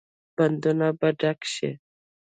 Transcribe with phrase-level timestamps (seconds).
[0.37, 1.69] بندونه به ډک شي؟